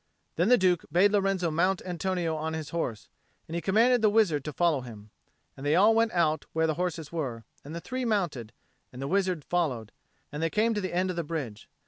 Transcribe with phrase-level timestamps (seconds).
[0.35, 3.07] Then the Duke bade Lorenzo mount Antonio on his horse;
[3.47, 5.11] and he commanded the wizard to follow him;
[5.55, 8.51] and they all went out where the horses were; and the three mounted,
[8.91, 9.91] and the wizard followed;
[10.31, 11.69] and they came to the end of the bridge.